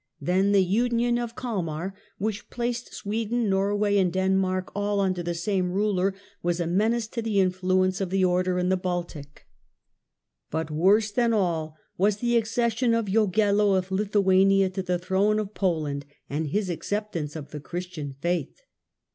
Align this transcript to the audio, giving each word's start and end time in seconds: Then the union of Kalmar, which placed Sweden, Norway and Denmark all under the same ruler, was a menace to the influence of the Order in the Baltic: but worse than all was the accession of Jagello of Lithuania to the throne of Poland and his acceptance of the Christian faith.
Then 0.19 0.51
the 0.51 0.63
union 0.63 1.19
of 1.19 1.35
Kalmar, 1.35 1.93
which 2.17 2.49
placed 2.49 2.91
Sweden, 2.91 3.47
Norway 3.51 3.97
and 3.97 4.11
Denmark 4.11 4.71
all 4.75 4.99
under 4.99 5.21
the 5.21 5.35
same 5.35 5.69
ruler, 5.71 6.15
was 6.41 6.59
a 6.59 6.65
menace 6.65 7.07
to 7.09 7.21
the 7.21 7.39
influence 7.39 8.01
of 8.01 8.09
the 8.09 8.25
Order 8.25 8.57
in 8.57 8.69
the 8.69 8.77
Baltic: 8.77 9.45
but 10.49 10.71
worse 10.71 11.11
than 11.11 11.33
all 11.33 11.77
was 11.99 12.17
the 12.17 12.35
accession 12.35 12.95
of 12.95 13.09
Jagello 13.09 13.75
of 13.77 13.91
Lithuania 13.91 14.71
to 14.71 14.81
the 14.81 14.97
throne 14.97 15.37
of 15.37 15.53
Poland 15.53 16.07
and 16.27 16.47
his 16.47 16.71
acceptance 16.71 17.35
of 17.35 17.51
the 17.51 17.59
Christian 17.59 18.11
faith. 18.11 18.59